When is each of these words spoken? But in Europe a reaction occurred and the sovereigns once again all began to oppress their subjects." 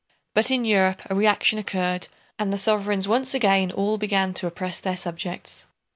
But 0.33 0.49
in 0.49 0.65
Europe 0.65 1.03
a 1.11 1.13
reaction 1.13 1.59
occurred 1.59 2.07
and 2.39 2.51
the 2.51 2.57
sovereigns 2.57 3.07
once 3.07 3.35
again 3.35 3.71
all 3.71 3.99
began 3.99 4.33
to 4.33 4.47
oppress 4.47 4.79
their 4.79 4.97
subjects." 4.97 5.67